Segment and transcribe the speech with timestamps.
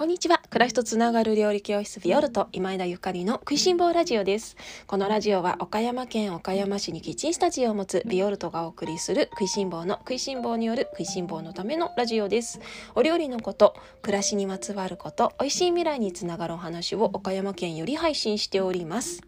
[0.00, 0.40] こんにちは。
[0.48, 4.56] 暮らしとつながる料理教室ビオルト今枝ゆかりの食いしん坊ラジオです。
[4.86, 12.60] このラジオは岡山県岡山市にキッチンスタジオを持つビオルトがお送りする食いしん坊の食いしん坊による食いしん坊のためのラジオです。
[12.94, 19.20] お料理のこと暮らしにまつわること美味しい未来につながるお話を岡山県より配信しております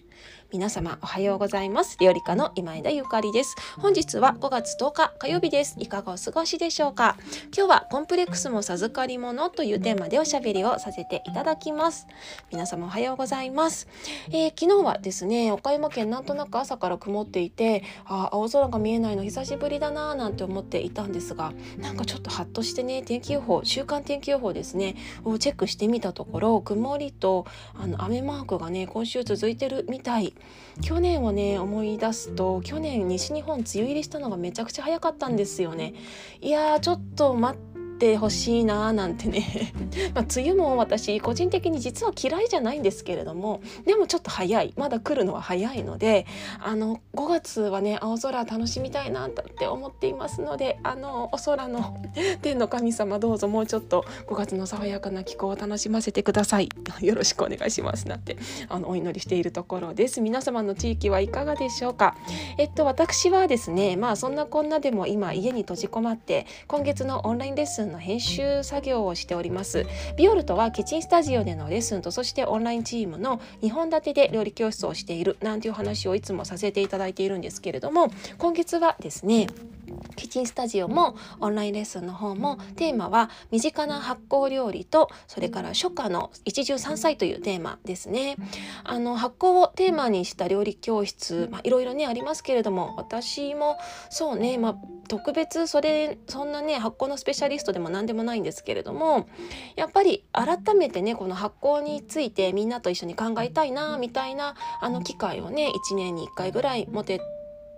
[0.52, 1.96] 皆様おはようございます。
[1.98, 3.56] 料理家の今枝ゆかりです。
[3.78, 5.76] 本日は5月10日火曜日です。
[5.78, 7.16] いかがお過ごしでしょうか？
[7.56, 12.06] 今日はコンプレックスも授かり物というテーマでおしゃべりをさせていただきます。
[12.50, 13.88] 皆様おはようございます、
[14.28, 30.34] えー、昨日はですね岡山県なんとなく朝から曇っていてあ青空が見えないの久しぶりだなぁなんて思っていたんですがなんかちょっとハッとしてね天気予報週間天気予報ですねをチェックしてみたところ曇りとあの雨マークがね今週続いてるみたい。
[30.80, 35.94] 去年をね思い出すと去年西日本梅雨入りしたのがめちゃくちゃ早かったんですよね。
[36.40, 39.72] いやーちょっと待っててほしいなーなんてね。
[40.14, 44.72] まあ、梅雨も私個人的に実は嫌いじゃないんですけれどもでもちょっと早い。
[44.76, 46.26] まだ来るのは早いので
[46.60, 51.96] あの5月はね青空楽しみたいなって思っていますのであのお空の
[52.42, 56.68] 天の神様どうぞもうちょっと5月の爽やかな気候を楽しませてください。
[57.00, 58.36] よろしくお願いしますなんて
[58.68, 60.20] あのお祈りしているところです。
[60.20, 62.16] 皆様の地域はいかがでしょうか？
[62.58, 69.86] えっと私はですねまあそんなこんなでも今家に閉じ込まって今月のオンラインレッスンの編集作業をしております。
[70.16, 79.46] ビオルトはキッチンスタジオでのレッスンとそしてオンラインチームの2本立てで料理教室をしているなんていう話をいつもさせていただいているんですけれども今月はですね
[80.16, 88.36] キッチンスタジオもオンラインレッスンの方もテーマは身近な発酵料理とそれから初夏の一汁三菜というテーマですね。
[88.84, 93.78] あの発酵をテーマにした料理教室、まあ、いろいろねありますけれども私も
[94.10, 94.76] そうね、まあ、
[95.08, 99.28] 特別それそんなね発酵のスペシャリストでも何でもないんですけれども
[99.76, 107.20] やっぱり改めてねこの発酵についてみんなと一緒に考えたいなみたいなあの機会をね1年に1回ぐらい持て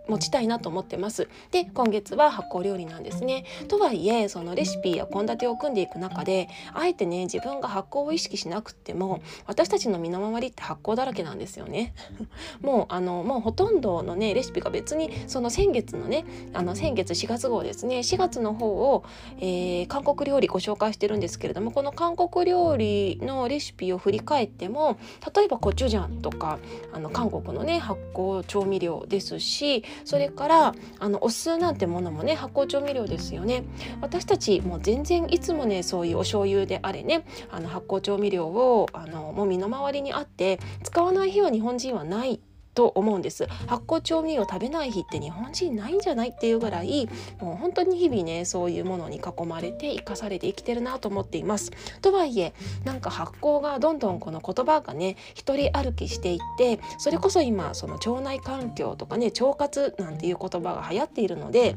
[0.08, 1.28] 持ちたいなと思ってます。
[1.50, 3.44] で今月は発酵料理なんですね。
[3.68, 11.94] とはいえそのレシピや献立を組んでいく中であえてね自分が発酵を意識しなくても私たちの身の回りって発酵だらけなんですよね。
[12.60, 19.04] もうあのもうほとんどのねレシピが別にその先月のねあの先月4月号ですね4月の方を、
[19.38, 24.98] えー、韓国料理ご紹介してるんですけれどもこの韓国料理のレシピを振り返っても
[25.34, 26.58] 例えばコチュジャンとか
[26.92, 33.64] あの韓国のね発酵調味料ですしそれからあのお酢なんてものもね発酵調味料ですよね。
[34.00, 42.40] 私たちもう全然いつもねそういうお醤油であれねあの発酵調味料をあのもう身の回りにあって使わない日は日本人はない
[42.74, 43.46] と思うんです。
[43.66, 47.08] 発酵調味料食べない日って日本人ないんじゃないっていうぐらい
[47.40, 51.70] もう本当に日々ねそういうものに囲まれて生かされて生きてるなと思っています。
[52.02, 52.52] とはいえ
[52.84, 61.76] なんか発酵がどんどんこの言葉がね一人歩きしていってそれこそ今その腸内環境とかね腸活なんていう言葉が流行っているので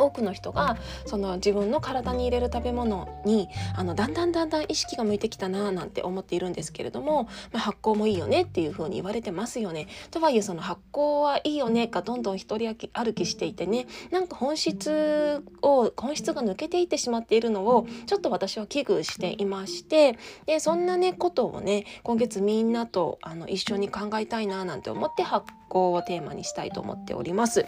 [0.00, 9.88] 多くの人がその自分の体に入れる食べ物にあのだんだんだんだん意識が向いてきたななんて思っているんですけれども、まあ、発酵もいいよねっていう風に言われてますよね。
[10.10, 27.64] とはいえその発酵はいいよねがどんどん一人歩きしていてねなんか本質を本質が抜けていってしまっているのをちょっと私は危惧していましてでそんなねことをね今月みんなとあの一緒に考えたいななんて思って発酵をテーマにしたいと思っております。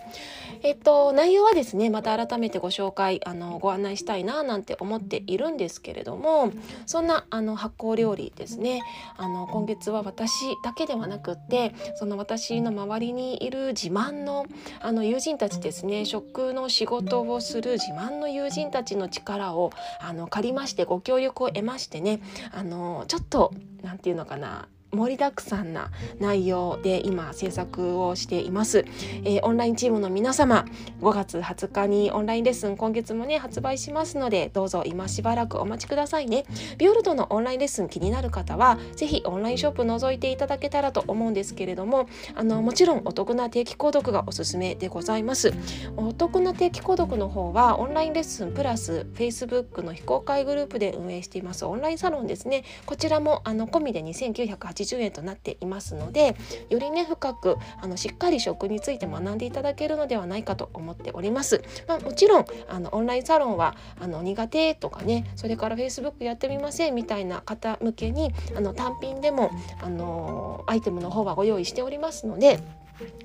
[0.62, 6.52] えっと内容はですねまた改めてご紹介あのご案内したいななんて思っているんですけれども
[6.86, 8.82] そんなあの発酵料理ですね
[9.16, 10.32] あの今月は私
[10.64, 14.46] だけではなくってその私の周りにいる自慢の
[14.80, 22.20] あの友人たちですね食の仕事をする自慢の友人たちの力をあの借りましてご協力を得ましてね
[22.52, 23.52] あのちょっと
[23.82, 28.84] 何て言うのかな盛りだくさんな内容で今制作をしています、
[29.24, 30.66] えー、オンラインチームの皆様
[31.00, 36.44] 5月20日にオンラインレッスン今月もね発売しますのでどうぞ今しばらくお待ちくださいね。
[36.76, 45.54] ビオルトのオンラインレッスン気になる方は是非オンラインショップ覗いていただけたらと思うんですけれどもあのもちろんお得な定期購読がおすすめでございます。
[45.96, 52.64] お得な定期購読の方はオンラインレッスンプラス Facebook の非公開グループで運営していますオンラインサロンですね。
[52.84, 56.36] こちらもあの込みで2980 80円となっていますので
[56.68, 61.62] よりね深くあのしっかり食について学んでいただけるのではないかと思っております。
[61.86, 69.50] まあ、もちろんあのオンラインサロンはあの苦手とかねそれから Facebook やってみませんみたいな方向けにあの単品でも
[69.80, 72.60] あのアイテムの方はご用意しておりますので。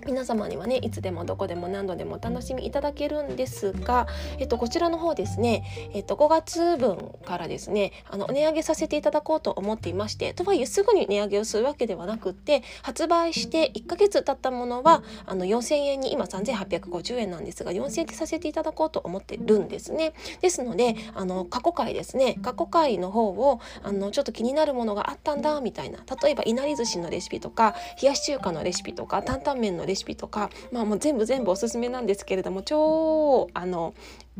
[0.05, 4.07] 皆様にはねいつでもどこでも何度でもお楽しみいただけるんですが、
[4.39, 20.13] えっと、こちらの方ですね、えっと、5月分からですねあの値上げさせていただこうと思っていましてとはいえすぐに値上げをするわけではなくって発売して1ヶ月経ったものはあの4000円に今3850円なんですが4000円にさせていただこうと思ってるんですね。
[20.41, 33.93] ですのであの過去回ですね過去回の方をあのちょっと気になるものがあったんだみたいな例えばいなり寿司のレシピとか冷やし中華のレシピとか担々麺のレシピとか、まあ、もう全部全部おすすめなんですけれども超あの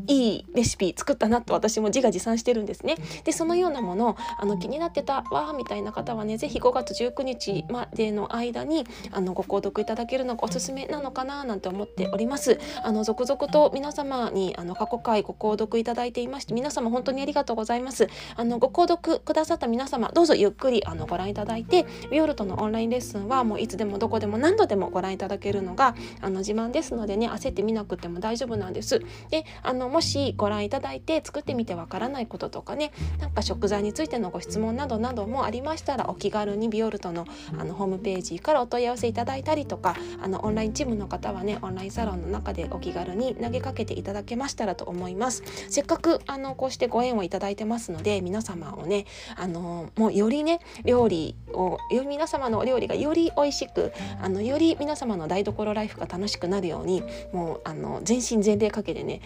[0.06, 2.96] いいレシピ作ったなと私も自画自賛してるんですね。
[3.24, 12.58] でそのようなものあの気になってたわみたいな方はね是非5月19日までの間にあのご購読いただけるのがおすすめなのかななんて思っております。
[12.82, 18.08] あの続々と皆様にあの過去回ご購読いただいていまして皆様本当にありがとうございます。
[18.36, 29.00] あのご購読くださった皆様どうぞゆっくりあのご覧いただいてビオルトのオンラインレッスンはもういつでもどこでも何度でもご覧いただけるのがあの自慢ですのでね焦ってみなくても大丈夫なんです。
[29.30, 37.26] であのもしご覧いただいて作ってみてわからないこととかねなんか食材についてのご質問などなどもありましたらお気軽にビオルトの
[37.58, 45.42] あのホームページからお問い合わせいただいたりとかあのオンラインチームの方はねオンラインサロンの中でお気軽に投げかけていただけましたらと思います。
[45.68, 49.06] せっかくあのこうしてご縁をいただいてますので皆様をね
[49.36, 57.02] あのもうよりね料理をより皆様のお料理がより美味しくあのより皆様の台所ライフが楽しくなるように
[57.32, 59.20] もうあの全身全霊かけてね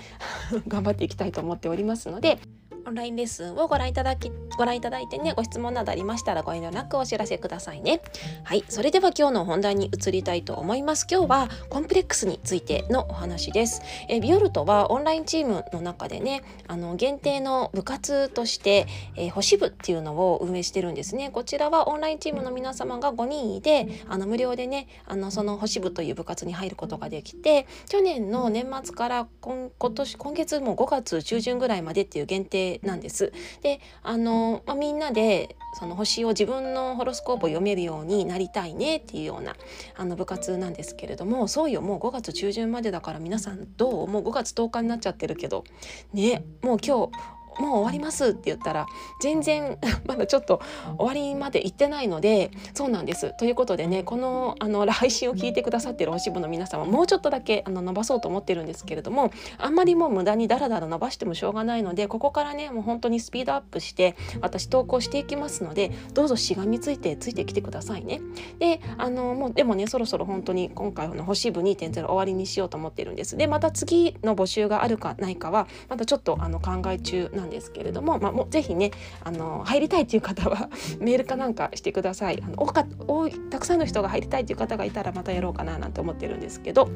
[0.69, 2.38] 頑張っていきたいと思っておりますので
[2.84, 8.02] オンラインレッスンをご覧いただきご覧いただいてねご質問などありましたらご遠慮なくお知らせくださいね。
[8.44, 11.06] はいそれでは今日の本題に移りたいと思います。
[11.11, 13.82] 今日はコンプレックスについてのお話です。
[14.08, 18.87] えビオルトはオンラインチームの中でねあの限定の部活として、
[19.17, 21.31] えー、星部っていうのを運営してるんですね。
[21.31, 33.32] こちらはオンラインチームの皆様が5人いてあの無料でねあのその星部という部活に入ることができて去年の年末から今今年今月も5月中旬ぐらいまでっていう限定なんです。
[33.62, 39.56] であの、まあ、みんなでその星を自分のホロスコープを読めるようになりたいねっていうような
[39.96, 44.08] あの部活なんですけれどもそうよもう5月中旬までだから皆さんどう？
[44.08, 45.64] もう5月10日になっちゃってるけど
[46.12, 47.12] ねもう今日
[47.58, 48.87] もう終わりますって言ったら
[49.20, 50.60] 全然 まだちょっと
[50.99, 68.20] 終わりまで行ってないのでそうなんですということでねこのあの配信を聞いてくださってるおし部の皆様もうちょっとだけあの伸ばそうと思ってるんですけれどもあんまりもう無駄にダラダラ伸ばしてもしょうがないのでここからねもう本当にスピードアップして私投稿していきますのでどうぞしがみついてついてきてくださいね。
[68.58, 73.37] であのもうでもねそろそろ本当に今回の星部2.0終わりにしようと思ってるんです。
[73.37, 78.93] でまた次の募集があるかないかはまたちょっとあの考え中ななんですけれども、まあ、もうぜひね
[79.23, 86.89] あの入りたいという方は メールかなんかしてくださいあの多か多いたくさんの人が入りたいという方がいたらまたやろうかななんて思ってるんですけど。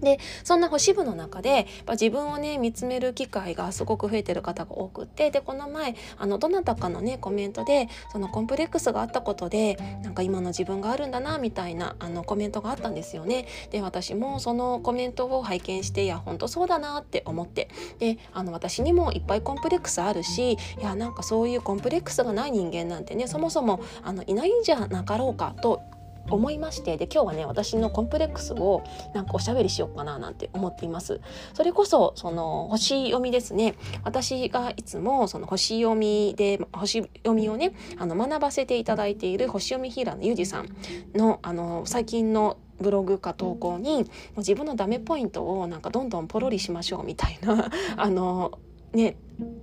[0.00, 13.46] でそんな星部の中で自分をね見つめる機会がすごく増えてる方が多くってでこの前あのどなたかのねコメントでそのコンプレックスがあったことでなんか今の自分があるんだなみたいなあのコメントがあったんですよね。
[13.70, 17.68] で私もそのコメントを拝見していや本当そうだなって思って
[17.98, 25.82] であの私にもいっぱいコンプレックスあるしいやなんかそういうコンプレックスがない人間なんてねそもそもあのいないんじゃなかろうかと
[26.30, 28.82] 思いましてで今日はね私のコンプレックスを
[29.14, 31.20] なんかおしゃべりしようかななんて思っています。
[31.54, 33.74] それこそその星読みですね。
[34.04, 40.68] 私がいつもその星読みで星読みをねあの学ばせていただいている星読みヒーラーのゆうじさん
[41.14, 44.04] のあの最近のブログか投稿に
[44.36, 48.58] 自分のダメポイントをなんかどんどんポロリしましょうみたいなあの
[48.92, 49.16] ね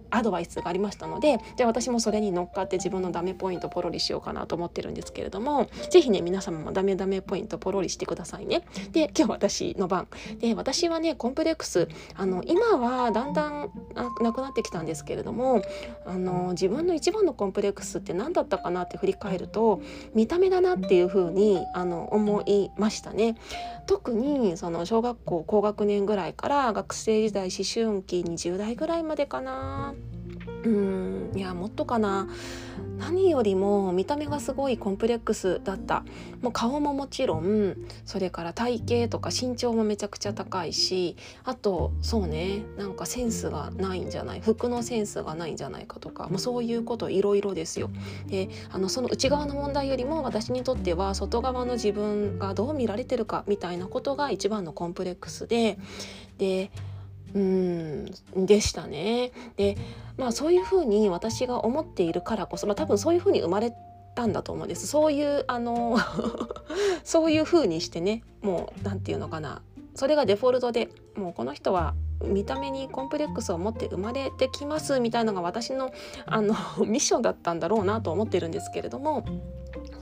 [0.10, 8.64] アドバイスがありましたのでで私もそれに乗っかって自分のダメポイントポロリしようかなと思ってるんですけれども是非ね皆様もダメダメポイントポロリしてくださいね。
[8.92, 10.08] で今日私の番
[10.40, 13.72] で私はねコンプレックスあの今はだんだん
[14.22, 15.64] なくなってきたんですけれども
[16.06, 19.82] あの自分の一番のコンプレックスって何だったかなって振り返ると
[20.14, 23.36] 見た目だなっていうふうにあの思いましたね。
[23.86, 29.63] 特にその小学校高学年ぐらいから学生時代思春期20代ぐらいまでかな
[30.66, 32.28] うんいやもっとかな。
[32.98, 36.06] 何よりも見た目がすごいコンプレックスだった。
[36.42, 44.42] もう顔ももちろんそれから体型とか身長もめちゃくちゃ高いしあとそうねなんかセンスがないんじゃない。
[44.42, 47.90] 服のセンスがないんじゃないかとかもうそういうこといろいろですよ。
[48.28, 55.78] であのその内側の問題よりも私にとっては外側の自分がどう見られてるかみたいなことが一番のコンプレックスで
[56.38, 56.72] で
[57.34, 58.06] うん
[58.46, 59.32] でしたね。
[59.58, 59.78] で
[60.18, 63.74] まあそういうふうに私が思っているからこそ、まあ、多分そういうふうに生まれ
[64.16, 65.98] たんだと思うんですそういうあの
[67.04, 69.62] そういう風にしてねもう何て言うのかな
[69.96, 75.92] それがデフォルトでもうこの人は見た目にコンプレックスを持って生まれてきますみたいなのが私の
[76.26, 79.26] あの ミッションだったんだろうなと思ってるんですけれども。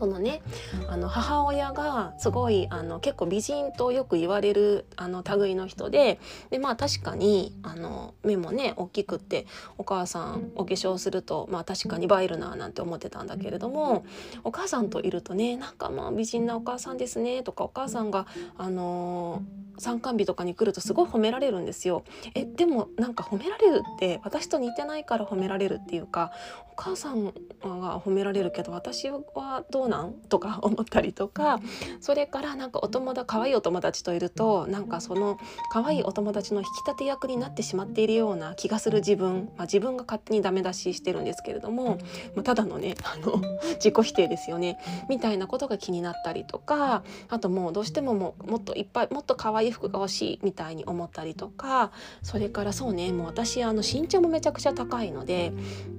[0.02, 0.42] そのね
[0.90, 9.46] あの母親がすごいあの結構美人とよく言われるあの類の人ででまあ確かにあの目もね大きくって
[9.78, 14.04] お母さんお化粧するとまあ確かに映えるななんて思ってたんだけれども
[14.44, 18.26] お母さんといるとねなんかまあ美人なお母さんですねとかお母さんが
[18.58, 19.44] あの
[19.82, 22.04] 参観日とかに来るとすごい褒められるんですよ。
[22.36, 26.32] えでもなんか褒められるって私と似てないから褒められるっていうか
[26.72, 31.60] お母さんが褒められるけど私はどうなんとか思ったりとか
[32.00, 35.38] それからなんかお友達可愛いお友達といるとなんかその
[35.72, 41.98] 可愛いお友達の引き立て役になってしまっているような気がする自分、まあ、自分が勝手にダメ出ししてるんですけれども、
[42.36, 43.42] まあ、ただのねあの
[43.76, 44.80] 自己否定ですよね
[45.10, 51.92] みたいなことが気になったりとかあともうどうしてももうもっといっぱいもっと可愛い服が欲しいみたいに思ったりとか
[52.24, 55.52] それからそうねもう私あの身長もめちゃくちゃ高いので、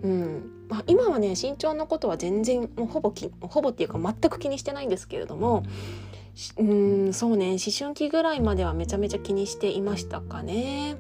[0.02, 0.62] うん。
[0.72, 5.65] まあ、今はね身長のことは全然もうほぼきほぼていうか全く気にしてないんですけれども
[6.57, 10.97] うんそうね思春期ぐらいまではめちゃめちゃ気にしていましたかね。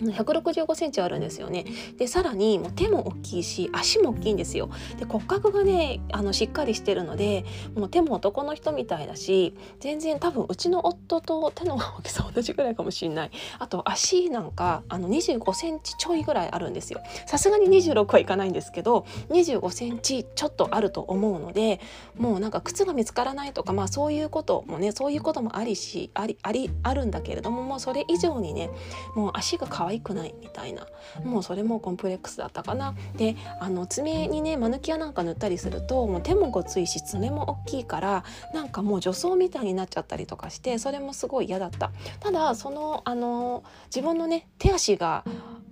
[0.00, 1.64] 165センチあるんですよね。
[1.96, 4.70] でさらにもう手も大きいし足も大きいんですよ。
[4.98, 13.30] で骨格がねあのしっかりしてるのでもう手も男の人みたいだし全然多分うちの夫と手の大きさ同じぐらいかもしんない。
[13.58, 17.00] あと足なんかあの25センチちょいぐらいあるんですよ。
[17.26, 21.80] さすがに26はいかないんですけど25センチちょっとあると思うので
[22.18, 28.70] もうなんか靴が見つからないとかまあそういうこともねそういうこともありしありありあるんだけれどももうそれ以上にね
[29.14, 30.86] もう足が可愛愛くないみたいな。
[31.24, 32.94] もうそれもコンプレックスだったかな。
[33.16, 41.90] であの爪にねマヌキアなんか塗ったりするともう手もごついし爪も大きいからなんかもう女装みたいになっちゃったりとかしてそれもすごい嫌だった。
[42.20, 45.24] ただそのあの自分のね手足が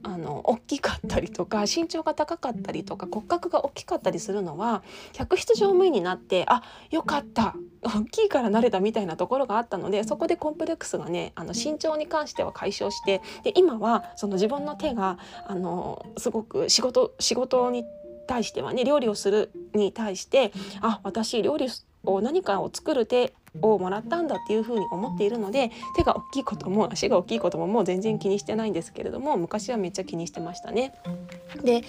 [0.09, 17.85] あの大きかったりとか身長が高かったりとか骨格が大きかったりするのは客室乗務員になってあよかった大きいから慣れたみたいなところがあったのでそこでコンプレックスがねあの身長に関しては解消してで今はその自分の手があのすごく仕事仕事に
[18.27, 21.69] 対してはね料理をするに対してあ私料理
[22.05, 30.95] を何かを作る手をもらったんだっていうふうに思っているので手が大きいことも足が大きいことももう全然気にしてないんですけれども昔はめっちゃ気にしてましたね。
[31.65, 31.83] で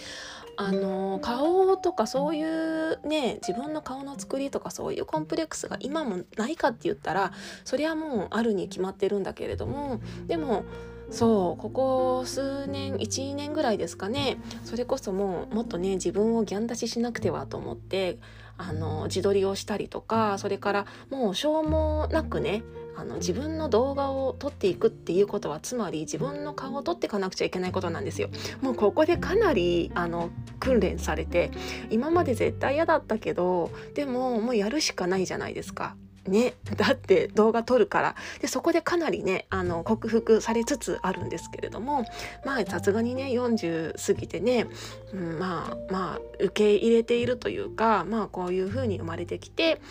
[0.61, 7.31] あの顔とかそういうね自分の顔の作りとかそういうコンプレックスが今もないかって言ったら
[7.63, 10.65] それはもうあるに決まってるんだけれどもでも
[11.11, 18.19] そうここ数年12年ぐらいですかねそれこそもうもっとね自分をギャン出ししなくてはと思って
[18.59, 22.61] あの自撮りをしたりとかそれからもうしょうもなくね
[22.97, 28.29] あの自分の動画を撮っていくっていうことはつまり自分の顔を撮っていかなくちゃいけないことなんですよ。
[28.61, 31.51] もうここでかなりあの訓練されて
[31.89, 35.95] 今まで絶対嫌だったけどでももうやるしかないじゃないですか。
[36.27, 42.05] ねだって動画撮るからでそこでかなりねあの克服されつつあるんですけれども
[42.45, 44.67] まあさすがにね40過ぎてね、
[45.13, 49.81] うん、まあまあ受け入れているというかまあこういう風に生まれてきて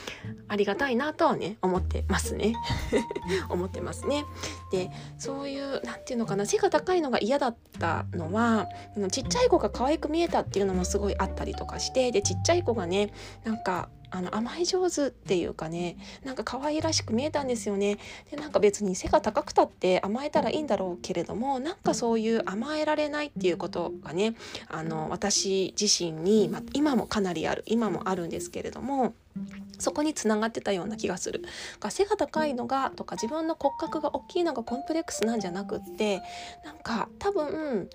[0.49, 2.55] ありがたいなとはね思ってますね
[3.49, 4.25] 思ってますね。
[4.71, 8.67] でそういう何て言うのかな背が高いのが嫌だったのは
[9.11, 13.13] ちっちゃい子が可愛く見えたっていうのもすごいあったりとかしてでちっちゃい子がね
[13.45, 17.99] なんかあの甘え上手っていうかねなんか可愛らしく見えたんですよね
[18.31, 24.35] でなんか別に背が高くたって甘えたらいいんだろうけれどもなんかそういう甘えられないっていうことがね
[24.69, 29.15] あの私自身に、ま今もかなりある今もあるんですけれども
[29.79, 31.43] そこにつながってたような気がする。
[31.79, 36.23] が背が高いのがとか自分の骨格が大きいのがコンプレックスなんじゃなくって
[36.65, 37.89] なんか多分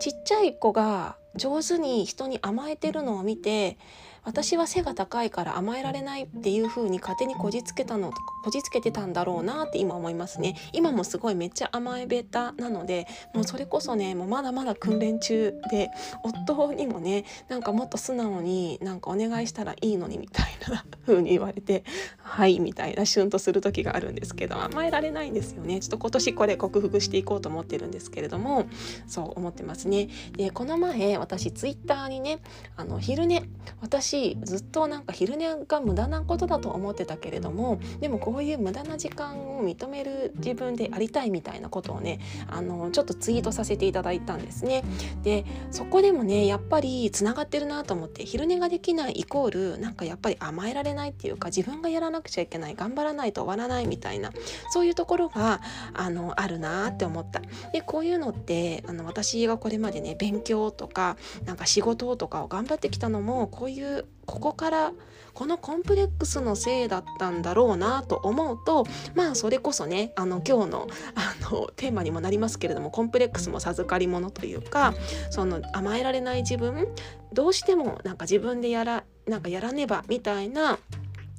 [0.00, 3.78] ちっちゃい子が上手に人に甘えてるのを見て
[4.26, 10.56] 私は背が高いから甘えられないっていう風に勝手にこじつけたのとかこじつけてたんだろうなって今思いますね。
[10.72, 15.90] 今もすごいめっちゃ甘えべたなのでもうそれこそねもうまだまだ訓練中で
[16.24, 21.84] 夫にもねなんかもっと素直になんかお願いしたらいいのにみたいな風に言われて
[22.18, 25.78] はいみたいなシュンとする時があるんですけど甘えられないんですよね。
[25.78, 28.66] ちょっと今年これ克服していこうと思ってるんですけれども
[29.06, 30.08] そう思ってますね。
[30.36, 32.40] でこの前私ツイッターにね
[32.76, 33.48] あの昼寝
[33.80, 44.82] 私私ずっとなんか昼寝が無駄なことだと思ってたけれどもでもこういう無駄な時間を認める自分でありたいみたいなことをねあのちょっとツイートさせていただいたんですね。
[45.22, 54.30] でそこでもねやっぱりつながってるなと思って昼寝ができないイコールなんかやっぱり甘えられないっていうか自分がやらなくちゃいけない頑張らないと終わらないみたいな
[54.70, 55.60] そういうところが
[55.92, 57.42] あのあるなって思った。
[57.72, 64.92] でこういうのってあの私がこれまでね勉強とかなんか仕事とかを頑張ってきたのもこういうここから
[65.34, 74.94] このコンプレックスのせいだったんだろうなと思うとまあそれこそねあの今日のあのテーマにもなりますけれどもコンプレックスも授かりものというか
[75.30, 76.88] その甘えられない自分
[77.34, 80.78] どうしてもなんか自分でやらなんかやらねばみたいな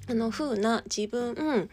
[0.10, 1.70] あの風な自分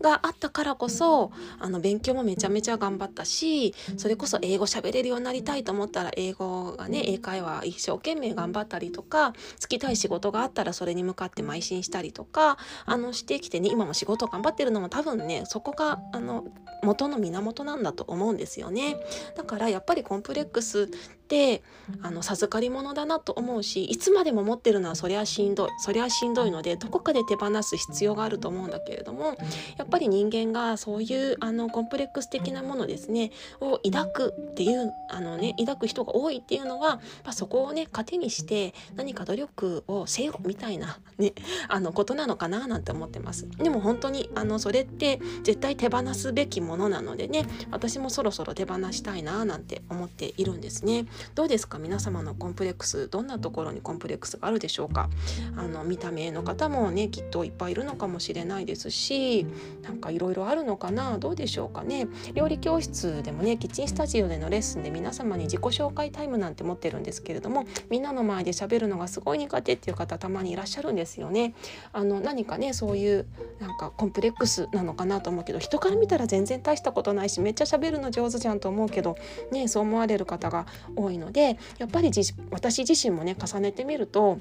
[0.00, 16.44] があったからこそあの勉強もめちゃめちゃ頑張ったしそれこそ英語喋れるようになりたいと思ったら英語がね英会話一生懸命頑張ったりとかつきたい仕事があったらそれに向かって邁進したりとかあのしてきてね今も仕事頑張ってるのも多分ねそこがあの
[16.82, 18.96] 元の源なんだと思うんですよね。
[19.36, 20.88] だからやっぱりコンプレックス
[21.28, 21.62] て
[22.02, 29.36] あの授かり物だなと思うしいつまでも持ってるのはそりゃしんどいそりゃしんどいのでどこかで手放す必要があると思うんだけれども
[29.76, 33.30] やっぱり人間がそういうあのコンプレックス的なものですね
[33.60, 41.32] を抱くっていうあのね抱く人が多いっていうのは、まあ、そこをね糧にして何か努力をせよみたいなね
[41.68, 43.48] あのことなのかななんて思ってます。
[43.58, 51.06] でも本当にあのそれって絶対手放すべきものなのでね私もそろそろ手放したいななんて思っているんですね。
[51.34, 51.78] どうですか？
[51.78, 55.08] 皆様のコンプレックスどんなところにコンプレックスがあるでしょうか？
[55.56, 59.46] あの見た目の方もねきっといっぱいいるのかもしれないですし
[59.82, 61.18] なんかいろいろあるのかな？
[61.18, 62.08] どうでしょうかね？
[62.34, 71.54] 料理教室でもねキッチンスタジオでのレッスンで皆様に自己紹介タイムなんて持ってるんですけれどもみんなの前で喋るのがすごい苦手っていう方たまにいらっしゃるんですよね。
[71.92, 73.26] あの何かねそういう
[73.60, 79.16] なんかコンプレックスなのかなと思うけど人から見たら全然大したことないしめっちゃ喋るの上手じゃんと思うけど
[79.50, 82.10] ねそう思われる方が多いのでやっぱり
[82.50, 84.38] 私自身もね重ねてみると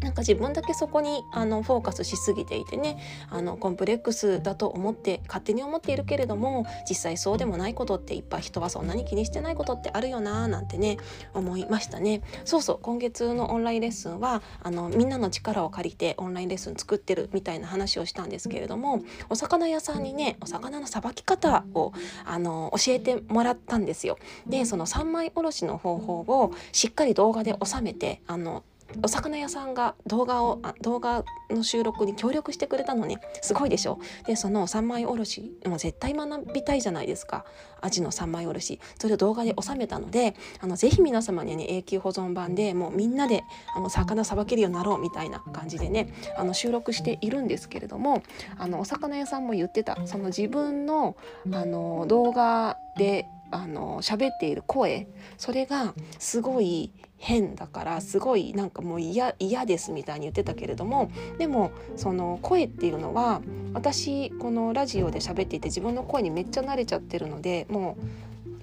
[0.00, 2.98] なんか自分だけそこにあのフォーカスしすぎていてね
[3.30, 10.98] あのコンプレックスだと思って勝手に思っているけれども実際そうでもないことっていっぱい人はそんなに気にしてないことってあるよなーなんてね
[11.32, 12.22] 思いましたね。
[12.44, 21.92] そうそう今月のオンラインレッスンはあのみんなの力を借りてオンラインレッスン作ってるみたいな話をしたんですけれどもお魚屋さんにねお魚のさばき方を
[22.24, 24.18] あの教えてもらったんですよ。
[24.46, 28.64] でその三枚おろしの方法をしっかり動画で収めてあの
[29.02, 33.98] お魚屋さんが動画をあ動画の収録に協力してくれたのねすごいでしょ？
[34.26, 37.44] でその三枚おろしもう絶対学びたいじゃないですか。
[37.80, 38.80] アジの三枚おろし。
[38.98, 43.42] それを動画で収めたのであのぜひ皆様にね永久保存版でもうみんなで
[43.74, 48.22] あの魚さばけるようになろうみたいな感じでねあの収録しているんですけれども
[48.58, 50.06] あのお魚屋さんも言ってた。
[50.06, 51.16] その自分の
[51.52, 56.90] あの動画であの喋っている声それがすごい
[57.24, 59.32] 変だからすごいなんかもう嫌
[59.64, 63.40] ですみたいに言ってたけれどもでもその声っていうのは
[63.72, 67.96] 私このラジオで喋っていて自分の声にめっちゃ慣れちゃってるのでも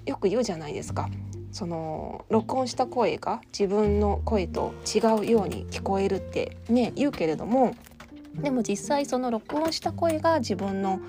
[0.06, 1.08] うよく言うじゃないですか。
[1.50, 7.74] その録音した声が自分の声と違うように聞こえるってね言うけれども
[8.34, 11.00] でも実際その録音した声が自分の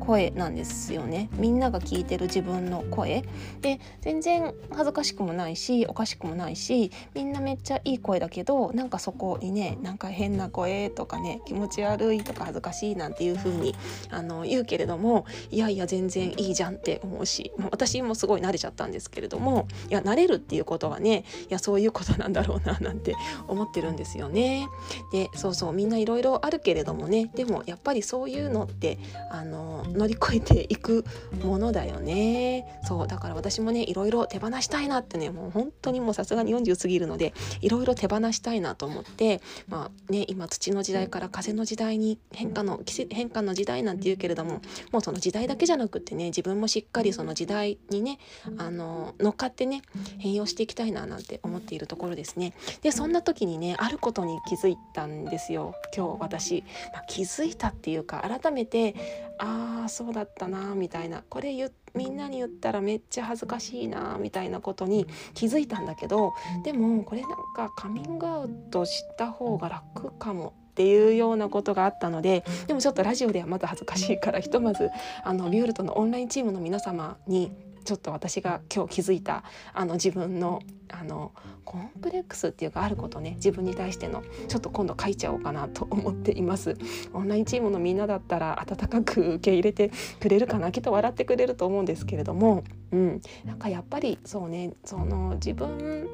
[0.00, 3.24] 声なんですよねみんなが聞いてる自分の声
[3.60, 13.74] で全然恥ずかしくもないしおかしくもないしみんなめっちゃいい声だけどなんかそこにねなんか変な声とかね気持ち悪いとか恥ずかしいなんていう風に
[14.10, 23.14] あの言うけれどもいやいや全然いいじゃんって思うし私もすごい慣れちゃったんですけれどもいや慣れるっていうことはねいやそういうことなんだろうななんて
[23.46, 24.66] 思ってるんですよね。
[25.12, 27.30] でそうそうみんないろいろあるけけれどもね。
[27.34, 28.98] でもやっぱりそういうのって
[29.30, 31.04] あの乗り越えていく
[31.44, 32.80] ものだよね。
[32.84, 42.80] そうだから私もねいろいろ手放したいなってねもう本当にもうさすがに40過ぎるのでいろいろ手放したいなと思ってまあね今土の時代から風の時代に変化の
[43.10, 48.18] 変化の時代なんて言うけれどももうその時代だけじゃなくってね自分もしっかりその時代にね
[48.56, 49.82] あの乗っかってね
[50.18, 52.54] 変容していきたいななんて思っているところですね。
[52.80, 55.74] でそんな時にねあることに気づいたんですよ。
[55.94, 56.61] 今日私、
[56.92, 58.94] まあ、気づいたっていうか改めて
[59.38, 61.22] ああそうだったなみたいな。
[61.28, 66.32] これ言みんなに言ったらめっちゃ恥ずかしいなみたいなことに気づいたんだけど
[66.64, 74.88] でもこれなんかカミングアウトした方が楽かもっていうようなことがあったのででもちょっとラジオではまだ恥ずかしいからひとまず
[75.22, 77.52] あのビュールトのオンラインチームの皆様に
[77.84, 81.32] ちょっと私が今日気づいたあの自分のあの
[81.64, 86.76] コンプレックスっていうかあることね自分に対してのちょっと今度書いちゃおうかなと思っています。
[87.14, 89.90] オンラインチームのみんなだったら温かく受け入れて
[90.20, 93.20] くれるかなきっと笑ってくれると思うんですけれどもうん。
[93.44, 96.08] なんかやっぱりそうねその自分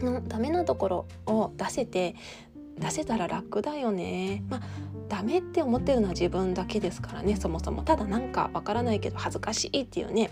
[0.00, 2.14] のダメなところを出せて
[2.78, 4.42] 出せたら楽だよね。
[4.48, 4.60] まあ
[5.08, 7.82] ダメって思ってるのは自分だけですからねそもそも。
[7.82, 10.30] ただなんかわからないけど恥ずかしいっていうね。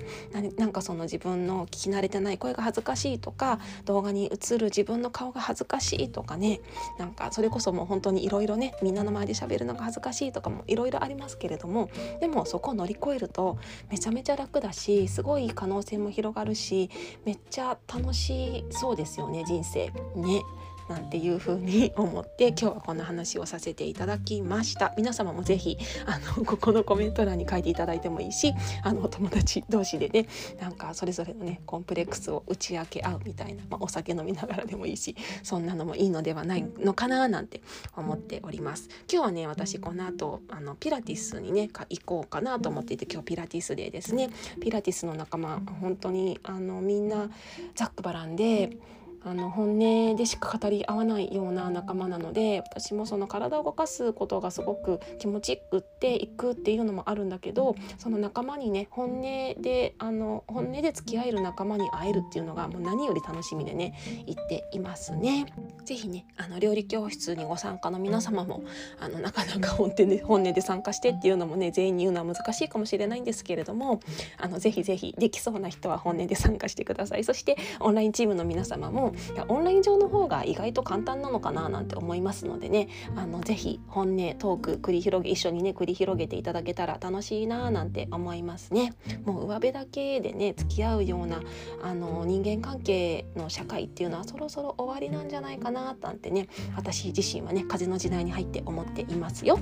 [0.56, 6.60] なんかその自分の聞き慣れてない声が恥ずかしいとか動画に映る自分の顔が恥ずかしいとかね。
[6.98, 11.90] なんかそれこそもう本当にいろいろねみんなの前で喋るのが恥ずかしいとかもいろいろありますけれども。
[12.20, 13.58] でもそこを乗り越えると
[13.90, 16.90] めちゃめちゃ楽だしすごい可能性も広がるし
[17.24, 19.92] めっちゃ楽しそうですよね人生。
[20.16, 20.42] ね。
[20.88, 24.92] なんていう風に思って今日はこんな話をさせていただきました。
[24.96, 30.26] 皆様も是非あのここのコメント欄に書いていただいてもいいしあのお友達同士でね
[30.60, 37.62] なんかそれぞれのねコンプレックスを打ち明け合うみたいな、まあ、お酒飲みながらでもいいしそんなのもいいのではないのかななんて
[37.96, 38.88] 思っております。
[39.10, 44.30] 今日はね私この後あのピラティスにね行こうかなと思っていて今日ピラティスデーですね。
[44.60, 47.30] ピラティスの仲間本当にあのみんな
[47.74, 48.76] ざっくばらんで
[49.24, 63.94] あの本音でしか語り合わないような仲間なので私もその体を動かすことがすごく気持ちくっていくっていうのもあるんだけどその仲間にね本音であの本音で付き合える仲間に会えるっていうのがもう何より楽しみでね
[64.26, 65.46] 行っていますね。
[65.84, 68.62] ぜひねあの料理教室にご参加の皆様も
[68.98, 74.00] あのなかなか本音で本音で参加してっていうのもね全員に言うのは難しいかもしれないんですけれども
[74.38, 77.24] あのぜひぜひできそうな人は本音で参加してください。
[77.24, 79.11] そしてオンラインチームの皆様も
[79.48, 88.94] オンライン上の方が意外と簡単なのかななんて思いますのでねあのぜひ本音トーク繰り広げ一緒にね繰り広げていただけたら楽しいななんて思いますね。
[89.24, 91.40] もう上辺だけでね付き合うような
[91.82, 99.58] あの人間関係の社会っていうのはそろそろ終わりなんじゃないかななんてね私自身はね風の時代に入って思っていますよ。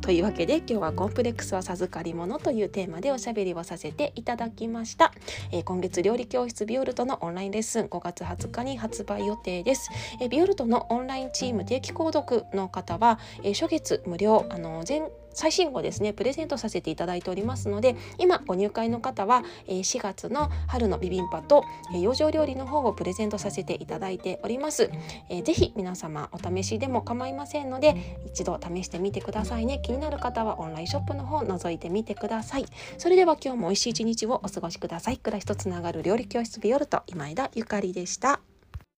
[0.00, 5.12] というわけで今日はコンプレックスは授かり物というテーマでおしゃべりをさせていただきました。
[5.50, 9.90] えー、今月料理教室ビオルトのオンラインレッスン5月20日に発売予定です。
[10.20, 24.90] えビオルトのオンラインチーム定期購読の方は、え初月無料あの全最新号ですねプレゼントさせていただいておりますので今ご入会の方は4月の春のビビンパと養生料理の方をプレゼントさせていただいております、
[25.28, 29.80] えー、ぜひ皆様お試しでも構いませんので一度試してみてくださいね。
[29.82, 32.66] 気になる方はオンラインショップの方を覗いてみてください。
[32.98, 35.18] それでは今日も美味しい一日をお過ごしください。
[35.18, 38.40] 暮らしとつながる料理教室ビオルト今枝ゆかりでした。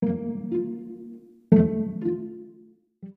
[0.02, 0.16] thank
[0.50, 0.65] you